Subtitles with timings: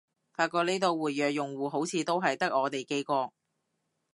[0.33, 3.33] 發覺呢度活躍用戶好似都係得我哋幾個